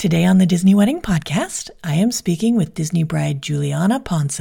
[0.00, 4.40] Today on the Disney Wedding Podcast, I am speaking with Disney bride Juliana Ponce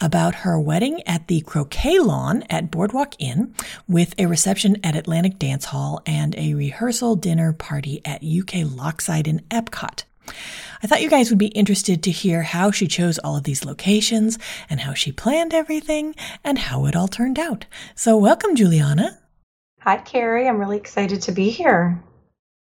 [0.00, 3.54] about her wedding at the Croquet Lawn at Boardwalk Inn
[3.86, 9.26] with a reception at Atlantic Dance Hall and a rehearsal dinner party at UK Lochside
[9.26, 10.04] in Epcot.
[10.82, 13.66] I thought you guys would be interested to hear how she chose all of these
[13.66, 14.38] locations
[14.70, 17.66] and how she planned everything and how it all turned out.
[17.94, 19.18] So, welcome, Juliana.
[19.80, 20.48] Hi, Carrie.
[20.48, 22.02] I'm really excited to be here.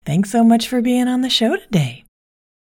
[0.06, 2.06] Thanks so much for being on the show today.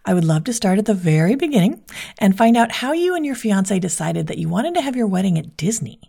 [0.09, 1.83] I would love to start at the very beginning
[2.17, 5.05] and find out how you and your fiance decided that you wanted to have your
[5.05, 5.99] wedding at Disney.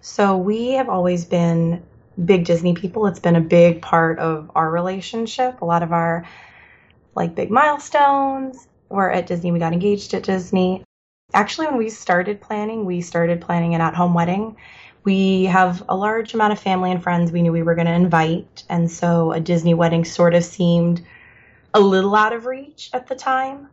[0.00, 1.82] So, we have always been
[2.24, 3.08] big Disney people.
[3.08, 5.62] It's been a big part of our relationship.
[5.62, 6.28] A lot of our
[7.16, 8.68] like big milestones.
[8.88, 10.84] We're at Disney, we got engaged at Disney.
[11.34, 14.54] Actually, when we started planning, we started planning an at home wedding.
[15.02, 17.92] We have a large amount of family and friends we knew we were going to
[17.92, 18.62] invite.
[18.68, 21.04] And so a Disney wedding sort of seemed
[21.74, 23.68] a little out of reach at the time.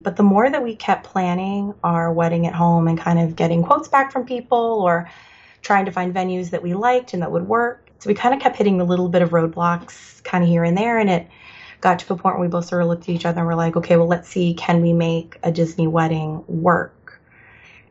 [0.00, 3.62] But the more that we kept planning our wedding at home and kind of getting
[3.62, 5.10] quotes back from people or
[5.62, 8.40] trying to find venues that we liked and that would work, so we kind of
[8.40, 10.98] kept hitting a little bit of roadblocks kind of here and there.
[10.98, 11.26] And it
[11.80, 13.54] got to a point where we both sort of looked at each other and were
[13.54, 17.20] like, okay, well, let's see, can we make a Disney wedding work?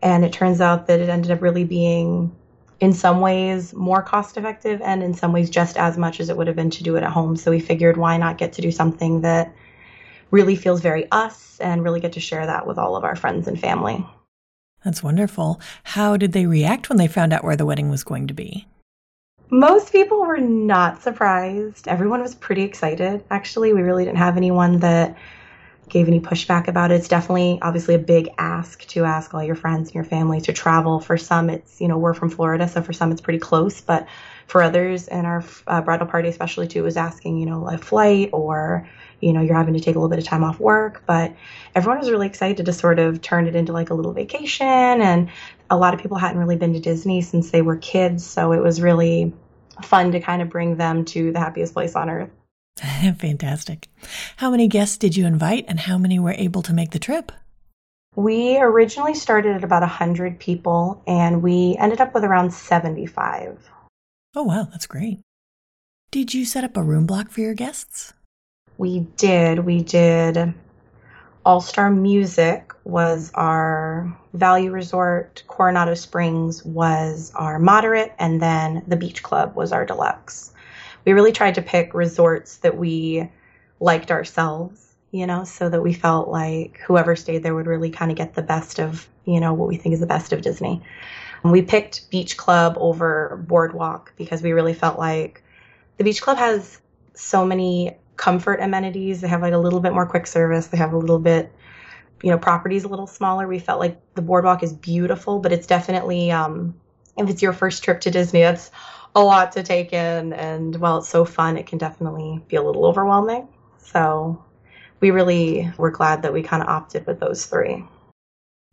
[0.03, 2.35] And it turns out that it ended up really being,
[2.83, 6.35] in some ways, more cost effective and in some ways just as much as it
[6.35, 7.37] would have been to do it at home.
[7.37, 9.55] So we figured, why not get to do something that
[10.31, 13.47] really feels very us and really get to share that with all of our friends
[13.47, 14.05] and family.
[14.83, 15.61] That's wonderful.
[15.83, 18.67] How did they react when they found out where the wedding was going to be?
[19.49, 21.87] Most people were not surprised.
[21.87, 23.71] Everyone was pretty excited, actually.
[23.71, 25.15] We really didn't have anyone that
[25.89, 26.95] gave any pushback about it.
[26.95, 30.53] It's definitely obviously a big ask to ask all your friends and your family to
[30.53, 30.99] travel.
[30.99, 34.07] For some, it's, you know, we're from Florida, so for some it's pretty close, but
[34.47, 38.29] for others, and our uh, bridal party especially too, was asking, you know, a flight
[38.33, 38.89] or,
[39.19, 41.03] you know, you're having to take a little bit of time off work.
[41.05, 41.35] But
[41.75, 44.67] everyone was really excited to sort of turn it into like a little vacation.
[44.67, 45.29] And
[45.69, 48.61] a lot of people hadn't really been to Disney since they were kids, so it
[48.61, 49.33] was really
[49.81, 52.29] fun to kind of bring them to the happiest place on earth.
[53.19, 53.87] Fantastic.
[54.37, 57.31] How many guests did you invite and how many were able to make the trip?
[58.15, 63.69] We originally started at about 100 people and we ended up with around 75.
[64.35, 65.19] Oh, wow, that's great.
[66.11, 68.13] Did you set up a room block for your guests?
[68.77, 69.59] We did.
[69.59, 70.53] We did
[71.45, 78.95] all Star Music was our value resort, Coronado Springs was our moderate, and then the
[78.95, 80.52] Beach Club was our deluxe.
[81.05, 83.29] We really tried to pick resorts that we
[83.79, 88.11] liked ourselves, you know, so that we felt like whoever stayed there would really kind
[88.11, 90.81] of get the best of, you know, what we think is the best of Disney.
[91.43, 95.43] We picked Beach Club over Boardwalk because we really felt like
[95.97, 96.79] the Beach Club has
[97.15, 99.21] so many comfort amenities.
[99.21, 100.67] They have like a little bit more quick service.
[100.67, 101.51] They have a little bit,
[102.21, 103.47] you know, properties a little smaller.
[103.47, 106.75] We felt like the boardwalk is beautiful, but it's definitely, um,
[107.17, 108.71] if it's your first trip to Disney, that's
[109.15, 110.33] a lot to take in.
[110.33, 113.47] And while it's so fun, it can definitely be a little overwhelming.
[113.77, 114.43] So
[114.99, 117.85] we really were glad that we kind of opted with those three.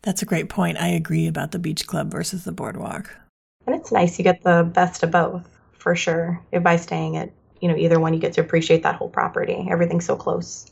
[0.03, 0.79] That's a great point.
[0.79, 3.15] I agree about the beach club versus the boardwalk.
[3.67, 5.47] And it's nice you get the best of both
[5.81, 8.97] for sure If by staying at you know either one you get to appreciate that
[8.97, 10.67] whole property everything's so close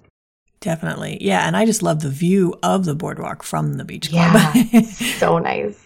[0.60, 4.34] definitely yeah and i just love the view of the boardwalk from the beach club
[4.72, 4.80] yeah
[5.18, 5.82] so nice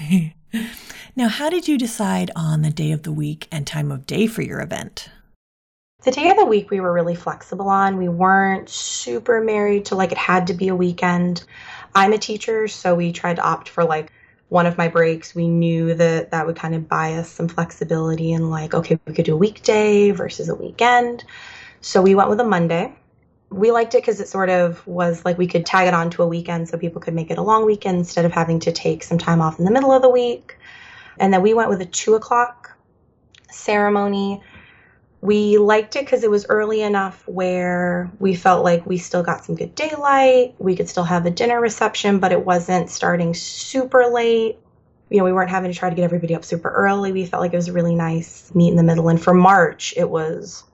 [1.16, 4.26] now how did you decide on the day of the week and time of day
[4.26, 5.08] for your event
[6.04, 9.94] the day of the week we were really flexible on we weren't super married to
[9.94, 11.44] like it had to be a weekend
[11.94, 14.12] i'm a teacher so we tried to opt for like
[14.52, 18.34] one of my breaks, we knew that that would kind of buy us some flexibility
[18.34, 21.24] and like, okay, we could do a weekday versus a weekend.
[21.80, 22.94] So we went with a Monday.
[23.52, 26.22] We liked it because it sort of was like we could tag it on to
[26.22, 29.02] a weekend so people could make it a long weekend instead of having to take
[29.02, 30.56] some time off in the middle of the week.
[31.18, 32.76] And then we went with a two o'clock
[33.50, 34.42] ceremony.
[35.20, 39.44] We liked it because it was early enough where we felt like we still got
[39.44, 40.54] some good daylight.
[40.58, 44.58] We could still have a dinner reception, but it wasn't starting super late.
[45.10, 47.12] You know, we weren't having to try to get everybody up super early.
[47.12, 49.08] We felt like it was a really nice meet in the middle.
[49.08, 50.64] And for March, it was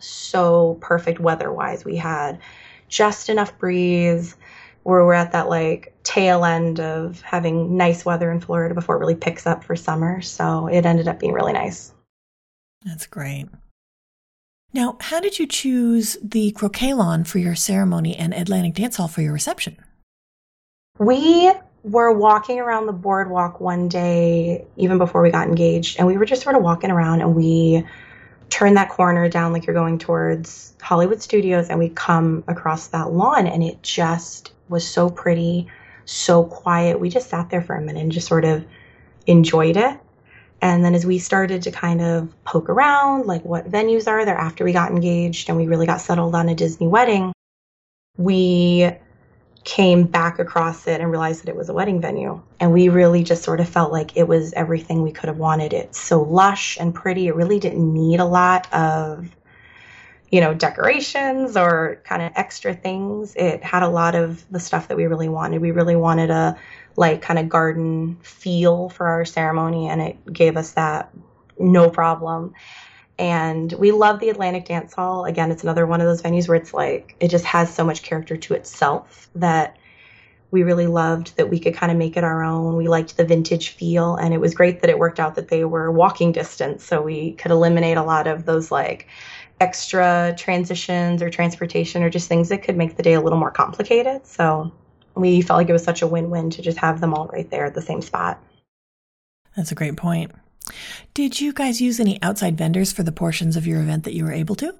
[0.00, 1.84] so perfect weather wise.
[1.84, 2.40] We had
[2.88, 4.36] just enough breeze
[4.82, 9.00] where we're at that like tail end of having nice weather in Florida before it
[9.00, 10.20] really picks up for summer.
[10.20, 11.92] So it ended up being really nice.
[12.84, 13.46] That's great.
[14.72, 19.08] Now, how did you choose the croquet lawn for your ceremony and Atlantic Dance Hall
[19.08, 19.76] for your reception?
[20.98, 21.52] We
[21.82, 26.24] were walking around the boardwalk one day, even before we got engaged, and we were
[26.24, 27.84] just sort of walking around and we
[28.50, 33.12] turned that corner down like you're going towards Hollywood Studios and we come across that
[33.12, 35.68] lawn and it just was so pretty,
[36.04, 37.00] so quiet.
[37.00, 38.64] We just sat there for a minute and just sort of
[39.26, 39.98] enjoyed it.
[40.62, 44.36] And then as we started to kind of poke around, like what venues are there
[44.36, 47.32] after we got engaged and we really got settled on a Disney wedding,
[48.18, 48.90] we
[49.64, 52.40] came back across it and realized that it was a wedding venue.
[52.58, 55.72] And we really just sort of felt like it was everything we could have wanted.
[55.72, 57.26] It's so lush and pretty.
[57.26, 59.28] It really didn't need a lot of,
[60.30, 63.34] you know, decorations or kind of extra things.
[63.36, 65.60] It had a lot of the stuff that we really wanted.
[65.60, 66.56] We really wanted a
[66.96, 71.12] like kind of garden feel for our ceremony and it gave us that
[71.58, 72.54] no problem
[73.20, 75.26] and we love the Atlantic Dance Hall.
[75.26, 78.02] Again, it's another one of those venues where it's like it just has so much
[78.02, 79.76] character to itself that
[80.50, 82.76] we really loved that we could kind of make it our own.
[82.76, 85.66] We liked the vintage feel, and it was great that it worked out that they
[85.66, 89.06] were walking distance, so we could eliminate a lot of those like
[89.60, 93.50] extra transitions or transportation or just things that could make the day a little more
[93.50, 94.26] complicated.
[94.26, 94.72] So
[95.14, 97.48] we felt like it was such a win win to just have them all right
[97.50, 98.42] there at the same spot.
[99.54, 100.32] That's a great point.
[101.14, 104.24] Did you guys use any outside vendors for the portions of your event that you
[104.24, 104.74] were able to?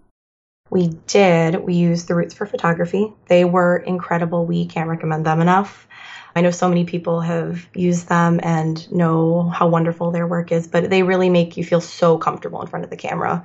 [0.71, 1.57] We did.
[1.57, 3.13] We used the Roots for Photography.
[3.27, 4.47] They were incredible.
[4.47, 5.89] We can't recommend them enough.
[6.37, 10.69] I know so many people have used them and know how wonderful their work is,
[10.69, 13.45] but they really make you feel so comfortable in front of the camera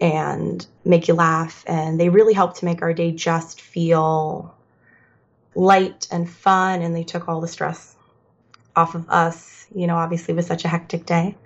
[0.00, 1.64] and make you laugh.
[1.66, 4.54] And they really help to make our day just feel
[5.56, 6.82] light and fun.
[6.82, 7.96] And they took all the stress
[8.76, 11.36] off of us you know, obviously was such a hectic day.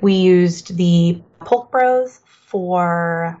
[0.00, 3.40] We used the Polk Bros for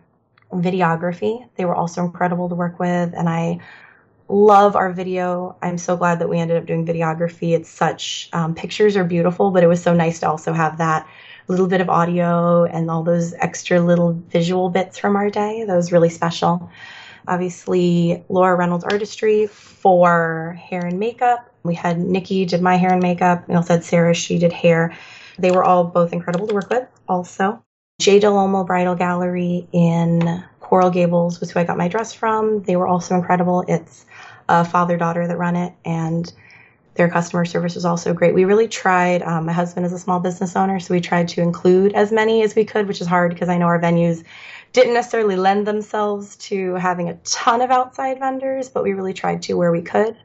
[0.52, 1.48] videography.
[1.56, 3.60] They were also incredible to work with, and I
[4.28, 5.56] love our video.
[5.62, 7.54] I'm so glad that we ended up doing videography.
[7.54, 11.06] It's such um, pictures are beautiful, but it was so nice to also have that
[11.46, 15.64] little bit of audio and all those extra little visual bits from our day.
[15.64, 16.70] That was really special.
[17.28, 21.53] Obviously, Laura Reynolds Artistry for hair and makeup.
[21.64, 23.48] We had Nikki did my hair and makeup.
[23.48, 24.94] We also had Sarah, she did hair.
[25.38, 27.64] They were all both incredible to work with also.
[28.00, 28.18] J.
[28.18, 32.62] Del Olmo Bridal Gallery in Coral Gables was who I got my dress from.
[32.62, 33.64] They were also incredible.
[33.66, 34.04] It's
[34.48, 36.30] a father daughter that run it, and
[36.96, 38.34] their customer service was also great.
[38.34, 39.22] We really tried.
[39.22, 42.42] Um, my husband is a small business owner, so we tried to include as many
[42.42, 44.22] as we could, which is hard because I know our venues
[44.72, 49.42] didn't necessarily lend themselves to having a ton of outside vendors, but we really tried
[49.42, 50.16] to where we could.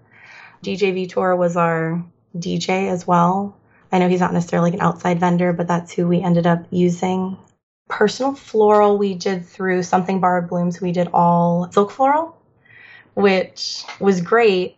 [0.64, 2.04] DJ Vitor was our
[2.38, 3.56] DJ as well.
[3.92, 7.38] I know he's not necessarily an outside vendor, but that's who we ended up using.
[7.88, 10.80] Personal floral, we did through Something Borrowed Blooms.
[10.80, 12.38] We did all silk floral,
[13.16, 14.76] which was great.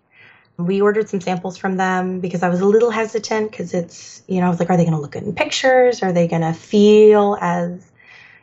[0.57, 4.39] We ordered some samples from them because I was a little hesitant because it's, you
[4.39, 6.03] know, I was like, are they going to look good in pictures?
[6.03, 7.91] Are they going to feel as,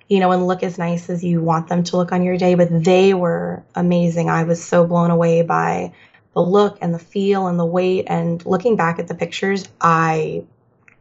[0.09, 2.57] you know, and look as nice as you want them to look on your day?
[2.57, 4.29] But they were amazing.
[4.29, 5.93] I was so blown away by
[6.39, 8.05] the look and the feel and the weight.
[8.07, 10.45] And looking back at the pictures, I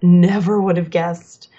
[0.01, 1.49] never would have guessed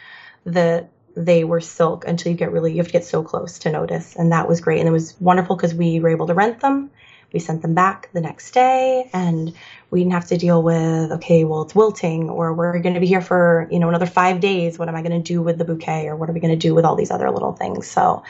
[0.47, 3.71] that they were silk until you get really, you have to get so close to
[3.71, 4.17] notice.
[4.17, 4.81] And that was great.
[4.81, 6.91] And it was wonderful because we were able to rent them.
[7.33, 9.55] We sent them back the next day and
[9.93, 13.07] we didn't have to deal with, okay, well, it's wilting or we're going to be
[13.07, 14.77] here for, you know, another five days.
[14.77, 16.67] What am I going to do with the bouquet or what are we going to
[16.69, 17.87] do with all these other little things?
[17.87, 18.25] So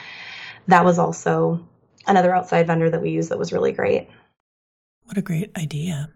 [0.67, 1.67] that was also
[2.07, 4.11] another outside vendor that we used that was really great.
[5.09, 6.11] What a great idea.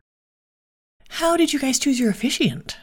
[1.08, 2.76] How did you guys choose your officiant?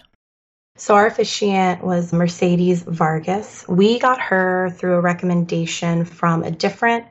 [0.75, 3.63] So, our officiant was Mercedes Vargas.
[3.67, 7.05] We got her through a recommendation from a different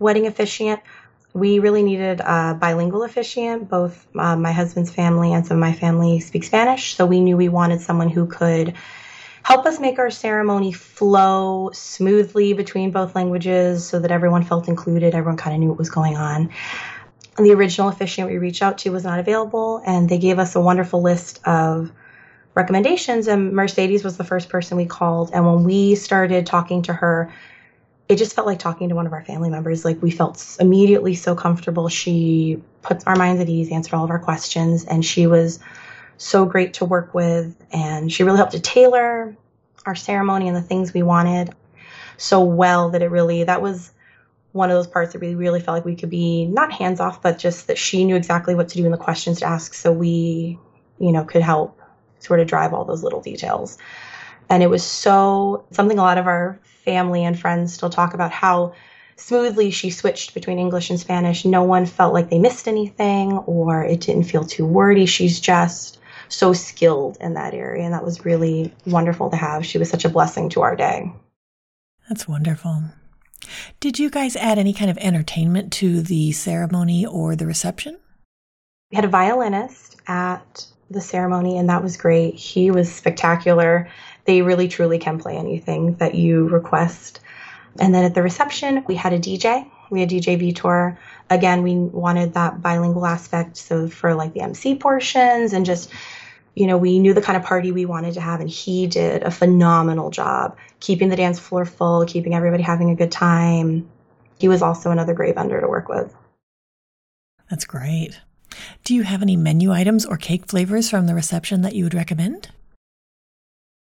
[0.00, 0.80] wedding officiant.
[1.32, 3.68] We really needed a bilingual officiant.
[3.68, 7.36] Both uh, my husband's family and some of my family speak Spanish, so we knew
[7.36, 8.74] we wanted someone who could
[9.44, 15.14] help us make our ceremony flow smoothly between both languages so that everyone felt included,
[15.14, 16.50] everyone kind of knew what was going on
[17.44, 20.60] the original officiant we reached out to was not available, and they gave us a
[20.60, 21.92] wonderful list of
[22.54, 23.28] recommendations.
[23.28, 25.30] And Mercedes was the first person we called.
[25.32, 27.32] And when we started talking to her,
[28.08, 29.84] it just felt like talking to one of our family members.
[29.84, 31.88] Like we felt immediately so comfortable.
[31.88, 35.60] She puts our minds at ease, answered all of our questions, and she was
[36.16, 37.54] so great to work with.
[37.72, 39.36] And she really helped to tailor
[39.86, 41.54] our ceremony and the things we wanted
[42.16, 43.92] so well that it really, that was
[44.52, 47.22] one of those parts that we really felt like we could be not hands off,
[47.22, 49.74] but just that she knew exactly what to do and the questions to ask.
[49.74, 50.58] So we,
[50.98, 51.80] you know, could help
[52.18, 53.78] sort of drive all those little details.
[54.48, 58.32] And it was so something a lot of our family and friends still talk about
[58.32, 58.74] how
[59.16, 61.44] smoothly she switched between English and Spanish.
[61.44, 65.06] No one felt like they missed anything or it didn't feel too wordy.
[65.06, 67.84] She's just so skilled in that area.
[67.84, 69.64] And that was really wonderful to have.
[69.66, 71.12] She was such a blessing to our day.
[72.08, 72.84] That's wonderful.
[73.80, 77.98] Did you guys add any kind of entertainment to the ceremony or the reception?
[78.90, 82.34] We had a violinist at the ceremony, and that was great.
[82.34, 83.88] He was spectacular
[84.24, 87.20] they really truly can play anything that you request.
[87.78, 89.68] And then at the reception, we had a DJ.
[89.90, 90.96] We had DJ Vitor.
[91.28, 93.56] Again, we wanted that bilingual aspect.
[93.56, 95.90] So for like the MC portions and just,
[96.60, 98.38] you know, we knew the kind of party we wanted to have.
[98.40, 102.94] And he did a phenomenal job keeping the dance floor full, keeping everybody having a
[102.94, 103.88] good time.
[104.38, 106.14] He was also another great vendor to work with.
[107.48, 108.20] That's great.
[108.84, 111.94] Do you have any menu items or cake flavors from the reception that you would
[111.94, 112.50] recommend?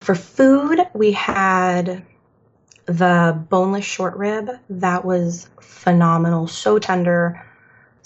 [0.03, 2.05] For food, we had
[2.85, 4.51] the boneless short rib.
[4.69, 6.47] That was phenomenal.
[6.47, 7.43] So tender,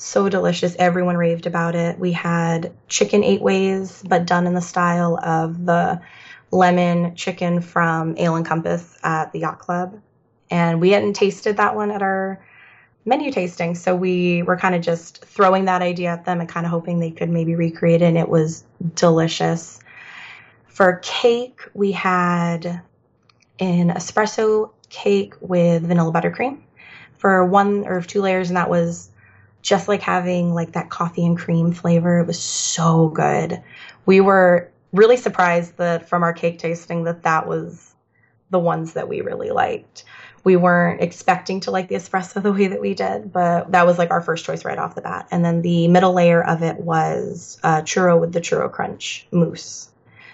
[0.00, 0.74] so delicious.
[0.78, 1.98] Everyone raved about it.
[1.98, 6.00] We had chicken eight ways, but done in the style of the
[6.50, 10.00] lemon chicken from Ale and Compass at the Yacht Club.
[10.50, 12.42] And we hadn't tasted that one at our
[13.04, 13.74] menu tasting.
[13.74, 16.98] So we were kind of just throwing that idea at them and kind of hoping
[16.98, 18.06] they could maybe recreate it.
[18.06, 18.64] And it was
[18.94, 19.80] delicious.
[20.66, 22.82] For cake, we had
[23.58, 26.62] an espresso cake with vanilla buttercream
[27.18, 29.10] for one or two layers, and that was
[29.62, 32.20] just like having like that coffee and cream flavor.
[32.20, 33.62] It was so good.
[34.06, 37.94] We were really surprised that from our cake tasting that that was
[38.50, 40.04] the ones that we really liked.
[40.42, 43.98] We weren't expecting to like the espresso the way that we did, but that was
[43.98, 45.28] like our first choice right off the bat.
[45.30, 49.90] And then the middle layer of it was uh, churro with the churro crunch mousse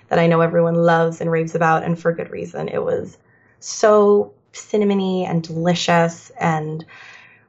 [0.08, 2.68] that I know everyone loves and raves about, and for good reason.
[2.68, 3.18] It was
[3.58, 6.84] so cinnamony and delicious, and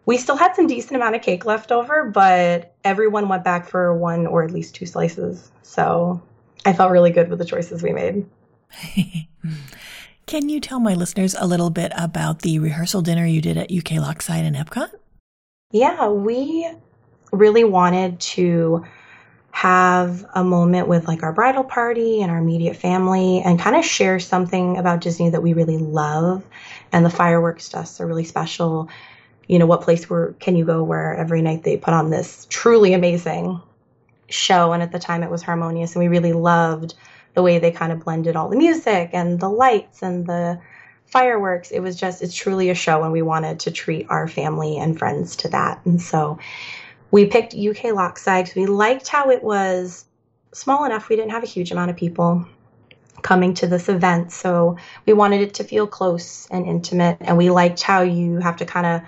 [0.08, 3.96] we still had some decent amount of cake left over, but everyone went back for
[3.96, 5.52] one or at least two slices.
[5.64, 6.24] So
[6.66, 8.26] I felt really good with the choices we made.
[10.26, 13.70] Can you tell my listeners a little bit about the rehearsal dinner you did at
[13.70, 14.92] UK Lochside and Epcot?
[15.72, 16.70] Yeah, we
[17.34, 18.86] really wanted to
[19.52, 23.84] have a moment with like our bridal party and our immediate family and kind of
[23.84, 26.46] share something about Disney that we really love.
[26.94, 28.88] And the fireworks just are really special.
[29.48, 32.46] You know, what place where can you go where every night they put on this
[32.50, 33.62] truly amazing
[34.30, 34.74] show?
[34.74, 36.94] And at the time it was harmonious and we really loved
[37.34, 40.60] the way they kind of blended all the music and the lights and the
[41.06, 41.72] fireworks.
[41.72, 44.98] It was just, it's truly a show and we wanted to treat our family and
[44.98, 45.80] friends to that.
[45.86, 46.39] And so
[47.12, 50.06] we picked UK Lochside because we liked how it was
[50.51, 51.10] small enough.
[51.10, 52.46] We didn't have a huge amount of people
[53.22, 54.32] coming to this event.
[54.32, 57.18] So we wanted it to feel close and intimate.
[57.22, 59.01] And we liked how you have to kind of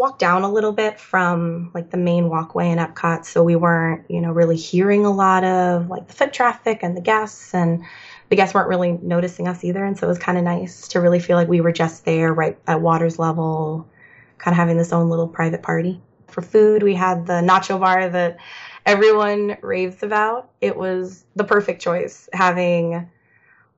[0.00, 3.26] walk down a little bit from like the main walkway in Epcot.
[3.26, 6.96] So we weren't, you know, really hearing a lot of like the foot traffic and
[6.96, 7.84] the guests and
[8.30, 9.84] the guests weren't really noticing us either.
[9.84, 12.32] And so it was kind of nice to really feel like we were just there
[12.32, 13.86] right at water's level,
[14.38, 16.00] kind of having this own little private party.
[16.28, 18.38] For food, we had the nacho bar that
[18.86, 20.50] everyone raves about.
[20.62, 23.10] It was the perfect choice, having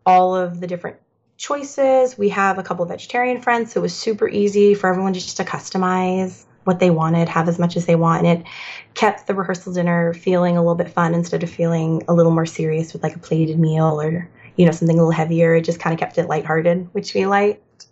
[0.06, 0.98] all of the different
[1.42, 2.16] choices.
[2.16, 5.44] We have a couple vegetarian friends, so it was super easy for everyone just to
[5.44, 8.24] customize what they wanted, have as much as they want.
[8.24, 8.46] And it
[8.94, 12.46] kept the rehearsal dinner feeling a little bit fun instead of feeling a little more
[12.46, 15.56] serious with like a plated meal or, you know, something a little heavier.
[15.56, 17.86] It just kind of kept it lighthearted, which we liked.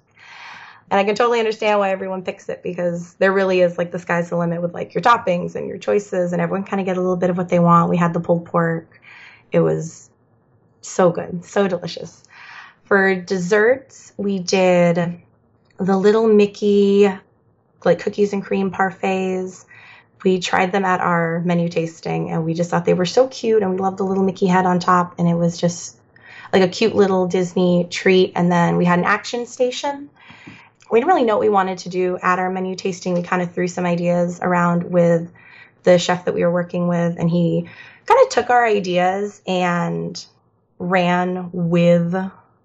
[0.93, 3.99] And I can totally understand why everyone picks it because there really is like the
[3.99, 6.97] sky's the limit with like your toppings and your choices, and everyone kind of get
[6.97, 7.91] a little bit of what they want.
[7.91, 9.01] We had the pulled pork,
[9.51, 10.09] it was
[10.83, 12.23] so good, so delicious.
[12.91, 15.23] For desserts, we did
[15.79, 17.09] the little Mickey
[17.85, 19.65] like cookies and cream parfaits.
[20.25, 23.63] We tried them at our menu tasting and we just thought they were so cute
[23.63, 25.99] and we loved the little Mickey head on top and it was just
[26.53, 28.33] like a cute little Disney treat.
[28.35, 30.11] And then we had an action station
[30.91, 33.15] we didn't really know what we wanted to do at our menu tasting.
[33.15, 35.31] We kind of threw some ideas around with
[35.85, 37.69] the chef that we were working with, and he
[38.07, 40.27] kind of took our ideas and
[40.81, 42.15] ran with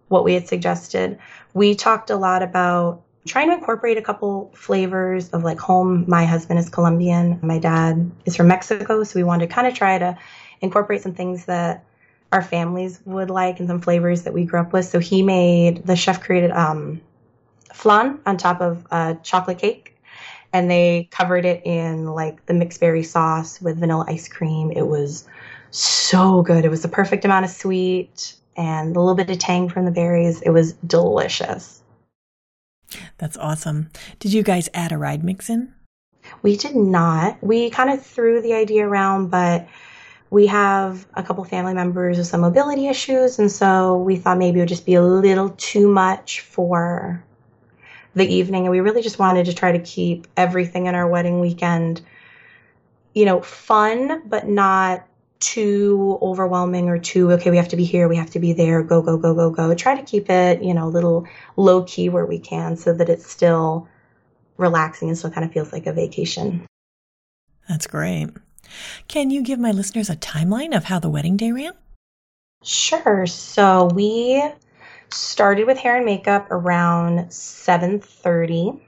[0.07, 1.17] what we had suggested.
[1.53, 6.05] We talked a lot about trying to incorporate a couple flavors of like home.
[6.07, 9.73] My husband is Colombian, my dad is from Mexico, so we wanted to kind of
[9.73, 10.17] try to
[10.61, 11.83] incorporate some things that
[12.31, 14.85] our families would like and some flavors that we grew up with.
[14.85, 17.01] So he made the chef created um,
[17.73, 19.97] flan on top of a chocolate cake,
[20.53, 24.71] and they covered it in like the mixed berry sauce with vanilla ice cream.
[24.71, 25.25] It was
[25.71, 26.63] so good.
[26.63, 29.91] It was the perfect amount of sweet and a little bit of tang from the
[29.91, 30.41] berries.
[30.41, 31.81] It was delicious.
[33.17, 33.89] That's awesome.
[34.19, 35.73] Did you guys add a ride mix in?
[36.41, 37.41] We did not.
[37.43, 39.67] We kind of threw the idea around, but
[40.29, 44.59] we have a couple family members with some mobility issues, and so we thought maybe
[44.59, 47.23] it would just be a little too much for
[48.15, 48.63] the evening.
[48.63, 52.01] And we really just wanted to try to keep everything in our wedding weekend,
[53.13, 55.07] you know, fun, but not
[55.45, 58.81] too overwhelming or too okay we have to be here we have to be there
[58.81, 59.75] go go go go go.
[59.75, 63.09] Try to keep it you know a little low key where we can so that
[63.09, 63.87] it's still
[64.57, 66.65] relaxing and still kind of feels like a vacation.
[67.69, 68.29] That's great.
[69.07, 71.73] Can you give my listeners a timeline of how the wedding day ran?
[72.63, 73.27] Sure.
[73.27, 74.43] So we
[75.09, 78.79] started with hair and makeup around 7.30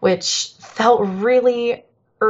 [0.00, 1.82] which felt really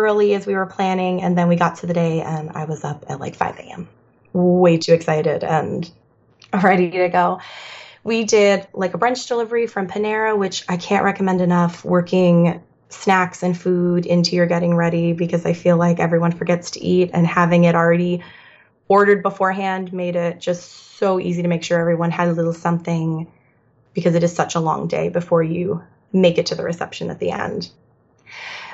[0.03, 2.85] early as we were planning, and then we got to the day, and I was
[2.85, 3.89] up at like 5 a.m.
[4.33, 5.91] Way too excited and
[6.63, 7.41] ready to go.
[8.03, 11.85] We did like a brunch delivery from Panera, which I can't recommend enough.
[11.85, 16.81] Working snacks and food into your getting ready because I feel like everyone forgets to
[16.81, 18.23] eat, and having it already
[18.89, 23.31] ordered beforehand made it just so easy to make sure everyone had a little something
[23.95, 25.83] because it is such a long day before you
[26.13, 27.71] make it to the reception at the end.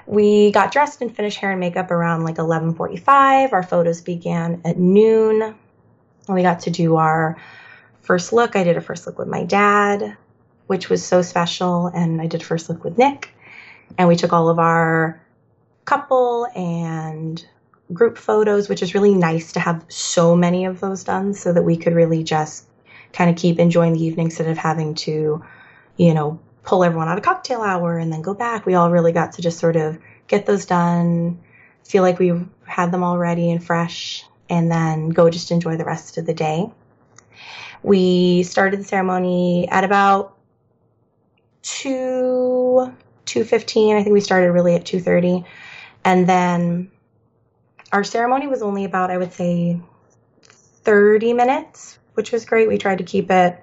[0.07, 3.53] We got dressed and finished hair and makeup around like 11:45.
[3.53, 5.43] Our photos began at noon.
[5.43, 7.37] And we got to do our
[8.03, 8.57] first look.
[8.57, 10.17] I did a first look with my dad,
[10.67, 13.31] which was so special, and I did a first look with Nick.
[13.99, 15.21] And we took all of our
[15.85, 17.45] couple and
[17.93, 21.63] group photos, which is really nice to have so many of those done so that
[21.63, 22.65] we could really just
[23.13, 25.43] kind of keep enjoying the evening instead of having to,
[25.97, 28.67] you know, pull everyone out of cocktail hour and then go back.
[28.67, 31.41] We all really got to just sort of get those done,
[31.85, 32.33] feel like we
[32.65, 36.35] had them all ready and fresh, and then go just enjoy the rest of the
[36.35, 36.71] day.
[37.83, 40.37] We started the ceremony at about
[41.63, 42.93] two
[43.25, 43.97] two fifteen.
[43.97, 45.45] I think we started really at two thirty,
[46.05, 46.91] and then
[47.93, 49.81] our ceremony was only about I would say
[50.43, 52.69] thirty minutes, which was great.
[52.69, 53.63] We tried to keep it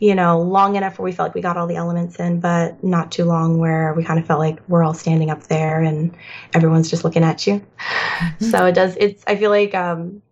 [0.00, 2.82] you know, long enough where we felt like we got all the elements in, but
[2.82, 6.16] not too long where we kind of felt like we're all standing up there and
[6.54, 7.56] everyone's just looking at you.
[7.58, 8.44] Mm-hmm.
[8.46, 10.22] So it does, it's, I feel like um,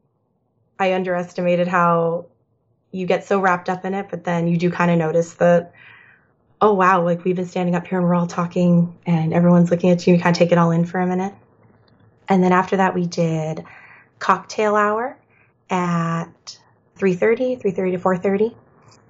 [0.78, 2.26] I underestimated how
[2.92, 5.74] you get so wrapped up in it, but then you do kind of notice that,
[6.62, 9.90] oh, wow, like we've been standing up here and we're all talking and everyone's looking
[9.90, 10.14] at you.
[10.14, 11.34] You kind of take it all in for a minute.
[12.26, 13.64] And then after that, we did
[14.18, 15.18] cocktail hour
[15.68, 16.58] at
[16.98, 18.54] 3.30, 3.30 to 4.30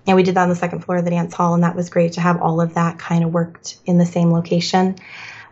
[0.09, 1.91] and we did that on the second floor of the dance hall, and that was
[1.91, 4.97] great to have all of that kind of worked in the same location.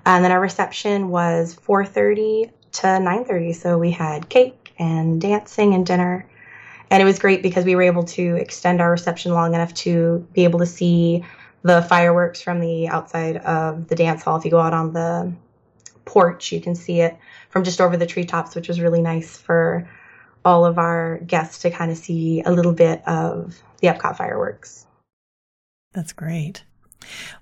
[0.07, 5.87] And then our reception was 4:30 to 9:30, so we had cake and dancing and
[5.87, 6.27] dinner.
[6.90, 10.27] And it was great because we were able to extend our reception long enough to
[10.33, 11.25] be able to see
[11.62, 14.37] the fireworks from the outside of the dance hall.
[14.37, 15.33] If you go out on the
[16.05, 17.16] porch, you can see it
[17.51, 19.88] from just over the treetops, which was really nice for
[20.47, 24.87] all of our guests to kind of see a little bit of the Epcot fireworks.
[25.93, 26.63] That's great.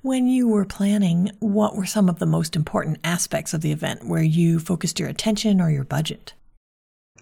[0.00, 4.06] When you were planning, what were some of the most important aspects of the event
[4.06, 6.32] where you focused your attention or your budget?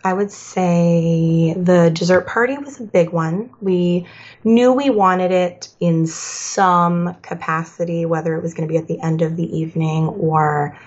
[0.04, 3.50] I would say the dessert party was a big one.
[3.60, 4.06] We
[4.44, 9.00] knew we wanted it in some capacity, whether it was going to be at the
[9.00, 10.78] end of the evening or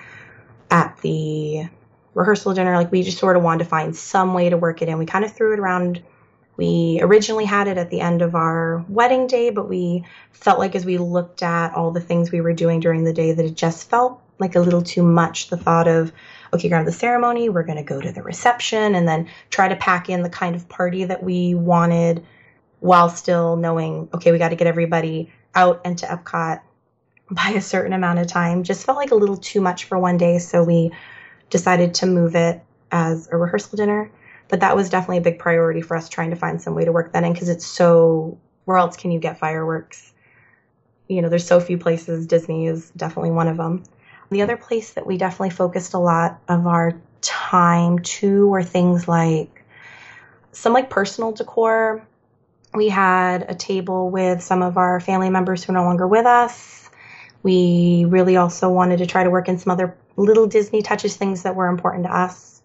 [0.72, 1.70] at the
[2.16, 2.76] rehearsal dinner.
[2.76, 4.98] Like we just sort of wanted to find some way to work it in.
[4.98, 6.02] We kind of threw it around
[6.58, 10.76] we originally had it at the end of our wedding day, but we felt like
[10.76, 13.56] as we looked at all the things we were doing during the day that it
[13.56, 15.50] just felt like a little too much.
[15.50, 16.14] The thought of,
[16.54, 19.68] okay, going to the ceremony, we're going to go to the reception, and then try
[19.68, 22.26] to pack in the kind of party that we wanted
[22.80, 26.62] while still knowing, okay, we got to get everybody out and to Epcot
[27.32, 28.64] by a certain amount of time.
[28.64, 30.92] Just felt like a little too much for one day, so we
[31.50, 34.12] decided to move it as a rehearsal dinner.
[34.48, 36.92] But that was definitely a big priority for us trying to find some way to
[36.92, 40.14] work that in because it's so where else can you get fireworks?
[41.08, 42.28] You know there's so few places.
[42.28, 43.84] Disney is definitely one of them
[44.30, 49.08] the other place that we definitely focused a lot of our time to were things
[49.08, 49.64] like
[50.52, 52.06] some like personal decor.
[52.74, 56.26] We had a table with some of our family members who are no longer with
[56.26, 56.90] us.
[57.44, 61.44] We really also wanted to try to work in some other little Disney touches, things
[61.44, 62.62] that were important to us,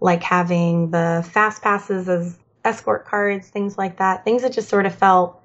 [0.00, 4.24] like having the fast passes as escort cards, things like that.
[4.24, 5.40] Things that just sort of felt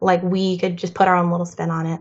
[0.00, 2.00] like we could just put our own little spin on it.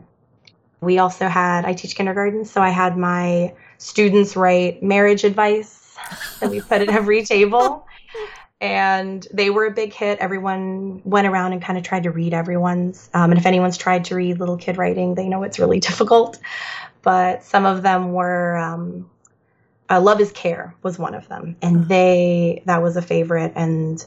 [0.81, 5.97] We also had, I teach kindergarten, so I had my students write marriage advice
[6.39, 7.87] that we put at every table.
[8.59, 10.19] And they were a big hit.
[10.19, 13.09] Everyone went around and kind of tried to read everyone's.
[13.13, 16.39] Um, and if anyone's tried to read little kid writing, they know it's really difficult.
[17.03, 19.09] But some of them were um,
[19.89, 21.55] uh, Love is Care was one of them.
[21.61, 23.53] And they, that was a favorite.
[23.55, 24.03] And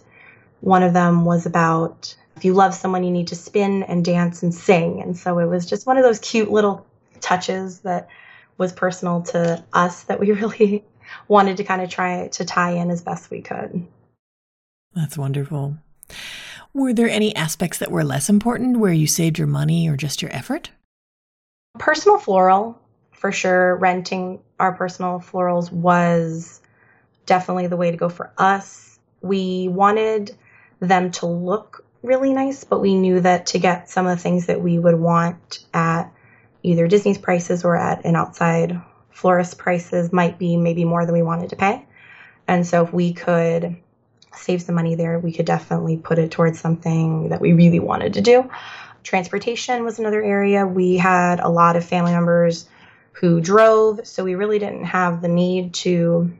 [0.60, 4.42] one of them was about if you love someone, you need to spin and dance
[4.42, 5.00] and sing.
[5.00, 6.86] And so it was just one of those cute little
[7.20, 8.08] touches that
[8.58, 10.84] was personal to us that we really
[11.28, 13.86] wanted to kind of try to tie in as best we could.
[14.94, 15.78] That's wonderful.
[16.74, 20.20] Were there any aspects that were less important where you saved your money or just
[20.20, 20.70] your effort?
[21.78, 22.78] Personal floral,
[23.16, 23.76] for sure.
[23.76, 26.60] Renting our personal florals was
[27.24, 28.98] definitely the way to go for us.
[29.20, 30.36] We wanted
[30.80, 34.46] them to look really nice, but we knew that to get some of the things
[34.46, 36.12] that we would want at
[36.62, 41.22] either Disney's prices or at an outside florist prices might be maybe more than we
[41.22, 41.84] wanted to pay.
[42.46, 43.76] And so if we could
[44.36, 48.14] save some money there, we could definitely put it towards something that we really wanted
[48.14, 48.50] to do.
[49.02, 50.66] Transportation was another area.
[50.66, 52.68] We had a lot of family members
[53.20, 56.30] who drove, so we really didn't have the need to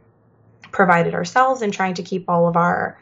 [0.72, 2.98] provide it ourselves and trying to keep all of our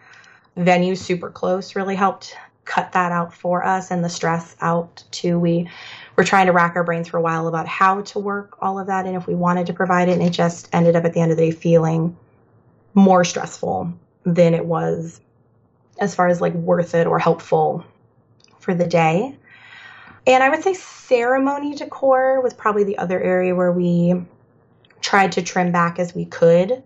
[0.56, 5.38] venues super close really helped cut that out for us and the stress out too.
[5.40, 5.68] We
[6.14, 8.86] were trying to rack our brains for a while about how to work all of
[8.86, 11.20] that and if we wanted to provide it, and it just ended up at the
[11.20, 12.16] end of the day feeling
[12.94, 13.92] more stressful
[14.24, 15.20] than it was
[15.98, 17.84] as far as like worth it or helpful
[18.60, 19.36] for the day.
[20.26, 24.22] And I would say ceremony decor was probably the other area where we
[25.00, 26.82] tried to trim back as we could.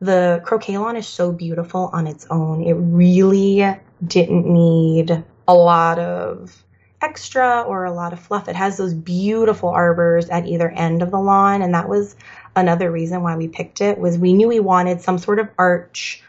[0.00, 2.64] The croquet lawn is so beautiful on its own.
[2.64, 6.64] It really didn't need a lot of
[7.00, 8.48] extra or a lot of fluff.
[8.48, 12.16] It has those beautiful arbors at either end of the lawn and that was
[12.56, 16.22] another reason why we picked it was we knew we wanted some sort of arch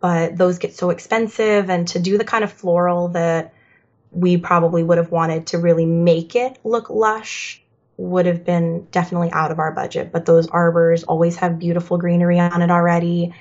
[0.00, 3.52] but those get so expensive and to do the kind of floral that
[4.14, 7.60] we probably would have wanted to really make it look lush
[7.96, 12.38] would have been definitely out of our budget but those arbors always have beautiful greenery
[12.38, 13.32] on it already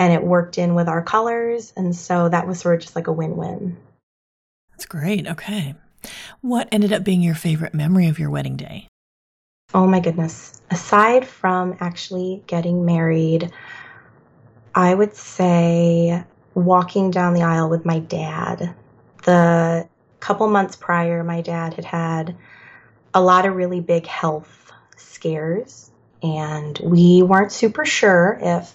[0.00, 1.74] and it worked in with our colors.
[1.76, 3.76] And so that was sort of just like a win win.
[4.70, 5.26] That's great.
[5.26, 5.74] Okay.
[6.40, 8.88] What ended up being your favorite memory of your wedding day?
[9.74, 10.62] Oh my goodness.
[10.70, 13.52] Aside from actually getting married,
[14.74, 18.74] I would say walking down the aisle with my dad.
[19.24, 19.86] The
[20.20, 22.36] couple months prior, my dad had had
[23.12, 25.90] a lot of really big health scares,
[26.22, 28.72] and we weren't super sure if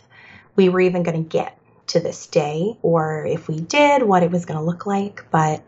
[0.55, 4.31] we were even going to get to this day, or if we did, what it
[4.31, 5.25] was going to look like.
[5.31, 5.63] But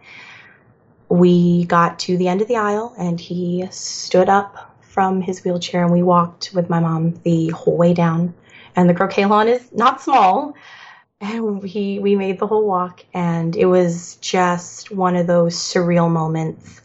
[1.09, 5.83] we got to the end of the aisle and he stood up from his wheelchair
[5.83, 8.33] and we walked with my mom the whole way down.
[8.75, 10.53] And the croquet lawn is not small.
[11.19, 16.11] And he, we made the whole walk and it was just one of those surreal
[16.11, 16.81] moments.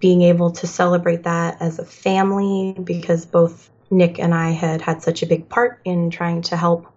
[0.00, 5.02] Being able to celebrate that as a family because both Nick and I had had
[5.02, 6.92] such a big part in trying to help,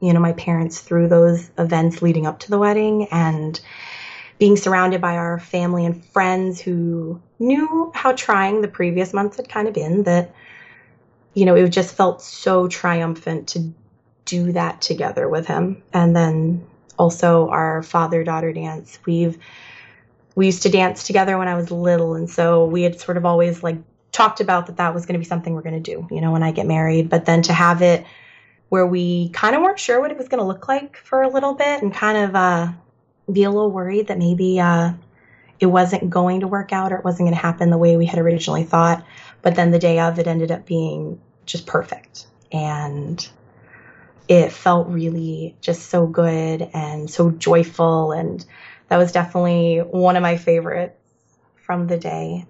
[0.00, 3.58] you know, my parents through those events leading up to the wedding and
[4.38, 9.48] being surrounded by our family and friends who knew how trying the previous months had
[9.48, 10.34] kind of been that,
[11.34, 13.72] you know, it just felt so triumphant to
[14.24, 15.82] do that together with him.
[15.92, 16.66] And then
[16.98, 18.98] also our father daughter dance.
[19.06, 19.38] We've,
[20.34, 22.14] we used to dance together when I was little.
[22.14, 23.78] And so we had sort of always like
[24.12, 26.32] talked about that that was going to be something we're going to do, you know,
[26.32, 27.08] when I get married.
[27.08, 28.04] But then to have it
[28.68, 31.28] where we kind of weren't sure what it was going to look like for a
[31.28, 32.72] little bit and kind of uh,
[33.30, 34.92] be a little worried that maybe uh,
[35.58, 38.06] it wasn't going to work out or it wasn't going to happen the way we
[38.06, 39.04] had originally thought.
[39.42, 42.26] But then the day of it ended up being just perfect.
[42.52, 43.28] And
[44.30, 48.12] it felt really just so good and so joyful.
[48.12, 48.46] And
[48.86, 50.96] that was definitely one of my favorites
[51.56, 52.46] from the day.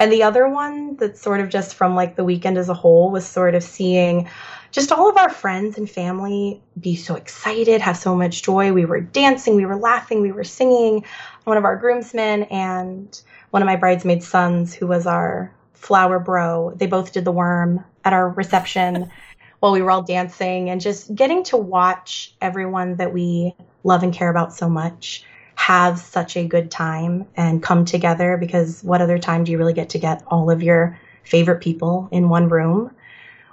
[0.00, 3.12] And the other one that's sort of just from like the weekend as a whole
[3.12, 4.28] was sort of seeing
[4.72, 8.72] just all of our friends and family be so excited, have so much joy.
[8.72, 11.04] We were dancing, we were laughing, we were singing.
[11.44, 16.72] One of our groomsmen and one of my bridesmaids' sons, who was our flower bro,
[16.74, 19.08] they both did the worm at our reception
[19.66, 23.52] while we were all dancing and just getting to watch everyone that we
[23.82, 25.24] love and care about so much
[25.56, 29.72] have such a good time and come together because what other time do you really
[29.72, 32.94] get to get all of your favorite people in one room?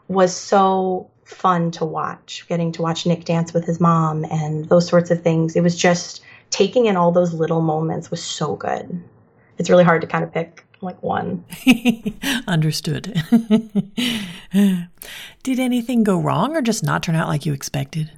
[0.08, 4.88] Was so fun to watch getting to watch nick dance with his mom and those
[4.88, 5.56] sorts of things.
[5.56, 6.22] It was just
[6.52, 9.02] taking in all those little moments was so good.
[9.58, 11.44] It's really hard to kind of pick like one
[12.48, 13.14] understood
[15.44, 18.12] did anything go wrong or just not turn out like you expected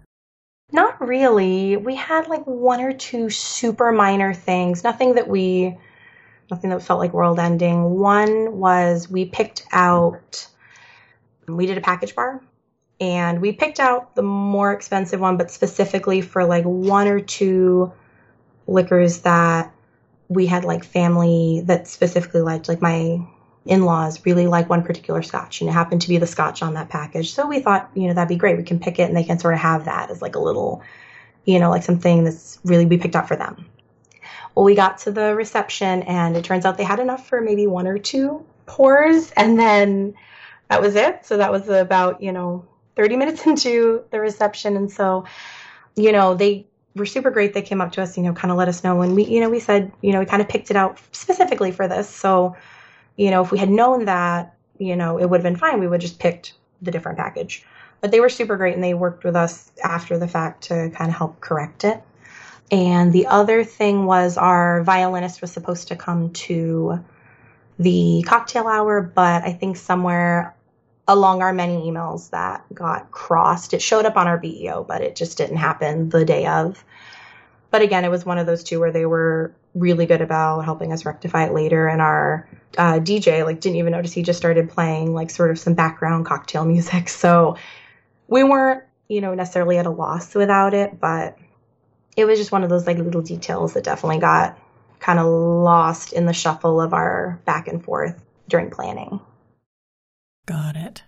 [0.71, 1.77] not really.
[1.77, 5.77] We had like one or two super minor things, nothing that we,
[6.49, 7.99] nothing that felt like world ending.
[7.99, 10.47] One was we picked out,
[11.47, 12.41] we did a package bar
[12.99, 17.91] and we picked out the more expensive one, but specifically for like one or two
[18.67, 19.71] liquors that
[20.27, 23.25] we had like family that specifically liked, like my
[23.65, 26.89] in-laws really like one particular scotch and it happened to be the scotch on that
[26.89, 27.33] package.
[27.33, 28.57] So we thought you know that'd be great.
[28.57, 30.83] We can pick it and they can sort of have that as like a little
[31.45, 33.65] you know like something that's really we picked up for them.
[34.53, 37.65] Well we got to the reception and it turns out they had enough for maybe
[37.65, 40.13] one or two pours and then
[40.69, 41.25] that was it.
[41.25, 45.25] So that was about you know 30 minutes into the reception and so
[45.95, 48.57] you know they were super great they came up to us you know kind of
[48.57, 50.71] let us know and we you know we said you know we kind of picked
[50.71, 52.55] it out specifically for this so
[53.17, 55.79] you know, if we had known that, you know, it would have been fine.
[55.79, 57.65] We would just picked the different package.
[58.01, 61.09] But they were super great and they worked with us after the fact to kind
[61.09, 62.01] of help correct it.
[62.71, 67.03] And the other thing was our violinist was supposed to come to
[67.79, 70.54] the cocktail hour, but I think somewhere
[71.07, 75.15] along our many emails that got crossed, it showed up on our BEO, but it
[75.15, 76.83] just didn't happen the day of.
[77.69, 80.93] But again, it was one of those two where they were really good about helping
[80.93, 81.87] us rectify it later.
[81.87, 85.59] And our uh, DJ like didn't even notice he just started playing like sort of
[85.59, 87.09] some background cocktail music.
[87.09, 87.57] So
[88.27, 91.37] we weren't you know necessarily at a loss without it, but
[92.17, 94.57] it was just one of those like little details that definitely got
[94.99, 99.19] kind of lost in the shuffle of our back and forth during planning.
[100.45, 101.03] Got it.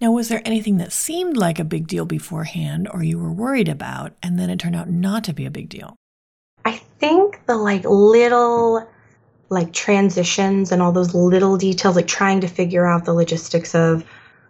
[0.00, 3.68] Now, was there anything that seemed like a big deal beforehand or you were worried
[3.68, 5.94] about, and then it turned out not to be a big deal?
[6.64, 8.88] I think the like little
[9.50, 14.04] like transitions and all those little details, like trying to figure out the logistics of,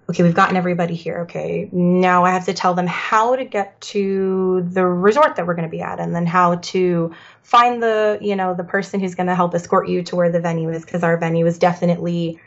[0.09, 1.19] okay, we've gotten everybody here.
[1.23, 5.55] Okay, now I have to tell them how to get to the resort that we're
[5.55, 9.17] going to be at, and then how to find the, you know, the person who's
[9.17, 12.41] going to help escort you to where the venue is, because our venue is definitely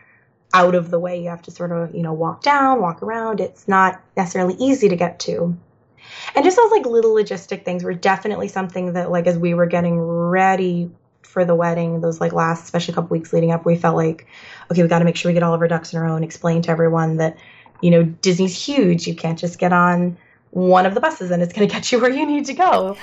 [0.53, 1.21] out of the way.
[1.21, 3.39] You have to sort of, you know, walk down, walk around.
[3.39, 5.57] It's not necessarily easy to get to.
[6.35, 9.65] And just those like little logistic things were definitely something that like as we were
[9.65, 10.89] getting ready
[11.23, 14.27] for the wedding, those like last, especially a couple weeks leading up, we felt like,
[14.71, 16.15] okay, we got to make sure we get all of our ducks in a row
[16.15, 17.37] and explain to everyone that,
[17.81, 19.07] you know, Disney's huge.
[19.07, 20.17] You can't just get on
[20.51, 22.97] one of the buses and it's going to get you where you need to go.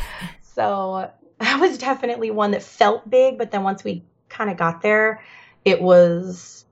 [0.54, 4.80] So that was definitely one that felt big, but then once we kind of got
[4.80, 5.22] there,
[5.64, 6.64] it was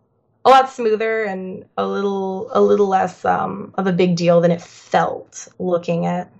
[0.44, 4.50] a lot smoother and a little a little less um, of a big deal than
[4.50, 6.31] it felt looking at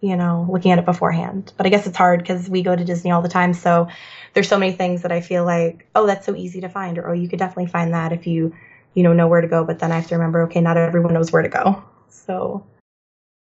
[0.00, 1.52] you know looking at it beforehand.
[1.56, 3.88] But I guess it's hard because we go to Disney all the time, so
[4.32, 7.08] there's so many things that I feel like oh that's so easy to find, or
[7.08, 8.54] oh you could definitely find that if you
[8.94, 9.64] you know know where to go.
[9.64, 11.84] But then I have to remember okay not everyone knows where to go.
[12.08, 12.64] So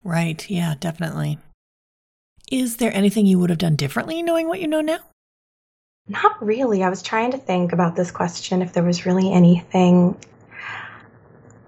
[0.02, 1.38] right, yeah, definitely.
[2.50, 5.00] Is there anything you would have done differently knowing what you know now?
[6.08, 6.82] Not really.
[6.82, 10.16] I was trying to think about this question if there was really anything.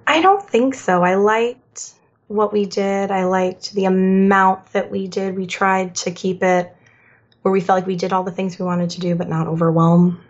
[0.07, 1.03] I don't think so.
[1.03, 1.94] I liked
[2.29, 3.11] what we did.
[3.11, 5.37] I liked the amount that we did.
[5.37, 6.74] We tried to keep it
[7.42, 9.46] where we felt like we did all the things we wanted to do, but not
[9.46, 10.22] overwhelm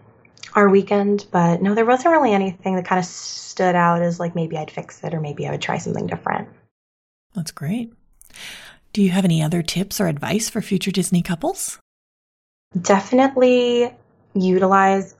[0.54, 1.26] our weekend.
[1.30, 4.70] But no, there wasn't really anything that kind of stood out as like maybe I'd
[4.70, 6.48] fix it or maybe I would try something different.
[7.34, 7.92] That's great.
[8.92, 11.78] Do you have any other tips or advice for future Disney couples?
[12.80, 13.94] Definitely
[14.34, 15.14] utilize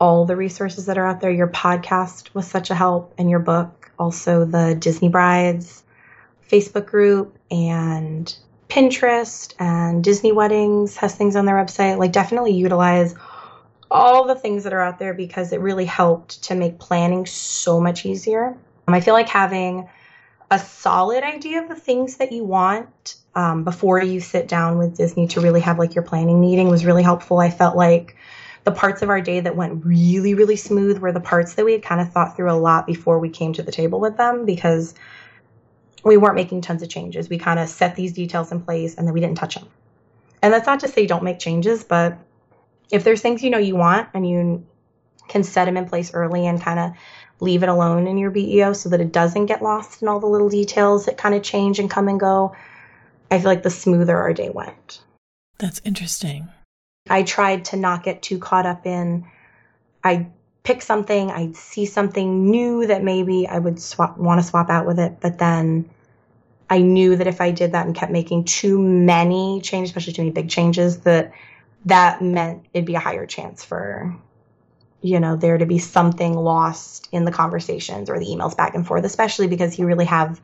[0.00, 1.30] all the resources that are out there.
[1.30, 5.82] Your podcast was such a help, and your book, also the Disney Brides
[6.50, 8.34] Facebook group, and
[8.68, 11.98] Pinterest, and Disney Weddings has things on their website.
[11.98, 13.14] Like, definitely utilize
[13.90, 17.80] all the things that are out there because it really helped to make planning so
[17.80, 18.56] much easier.
[18.86, 19.88] Um, I feel like having
[20.50, 24.96] a solid idea of the things that you want um, before you sit down with
[24.96, 27.38] Disney to really have like your planning meeting was really helpful.
[27.38, 28.16] I felt like
[28.64, 31.72] the parts of our day that went really, really smooth were the parts that we
[31.72, 34.44] had kind of thought through a lot before we came to the table with them
[34.44, 34.94] because
[36.04, 37.28] we weren't making tons of changes.
[37.28, 39.68] We kind of set these details in place and then we didn't touch them.
[40.42, 42.18] And that's not to say don't make changes, but
[42.90, 44.66] if there's things you know you want and you
[45.28, 46.92] can set them in place early and kind of
[47.40, 50.26] leave it alone in your BEO so that it doesn't get lost in all the
[50.26, 52.54] little details that kind of change and come and go,
[53.30, 55.00] I feel like the smoother our day went.
[55.58, 56.48] That's interesting.
[57.08, 59.26] I tried to not get too caught up in,
[60.02, 60.30] I'd
[60.62, 64.86] pick something, I'd see something new that maybe I would swap, want to swap out
[64.86, 65.88] with it, but then
[66.68, 70.22] I knew that if I did that and kept making too many changes, especially too
[70.22, 71.32] many big changes, that
[71.86, 74.14] that meant it'd be a higher chance for,
[75.00, 78.86] you know, there to be something lost in the conversations or the emails back and
[78.86, 80.40] forth, especially because you really have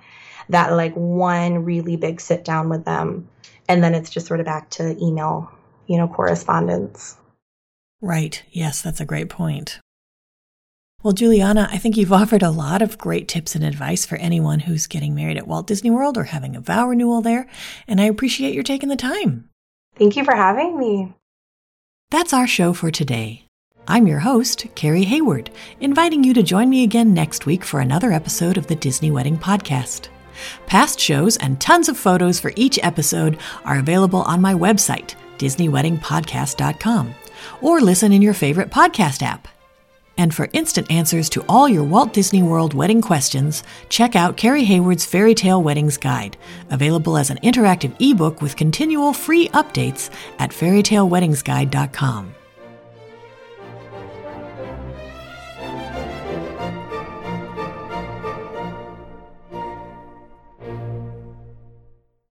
[0.48, 3.28] that like one really big sit down with them.
[3.68, 5.50] And then it's just sort of back to email,
[5.87, 7.16] you know, correspondence.
[8.00, 8.42] Right.
[8.50, 9.80] Yes, that's a great point.
[11.02, 14.61] Well, Juliana, I think you've offered a lot of great tips and advice for anyone
[14.61, 17.46] who's getting married at Walt Disney World or having a vow renewal there,
[17.87, 19.48] and I appreciate your taking the time.
[19.94, 21.14] Thank you for having me.
[22.11, 23.44] That's our show for today.
[23.87, 28.11] I'm your host, Carrie Hayward, inviting you to join me again next week for another
[28.11, 30.09] episode of the Disney Wedding Podcast.
[30.66, 37.14] Past shows and tons of photos for each episode are available on my website, DisneyWeddingPodcast.com,
[37.61, 39.49] or listen in your favorite podcast app.
[40.18, 44.64] And for instant answers to all your Walt Disney World wedding questions, check out Carrie
[44.64, 46.37] Hayward's Fairy Tale Weddings Guide,
[46.70, 52.35] available as an interactive ebook with continual free updates at fairytaleweddingsguide.com.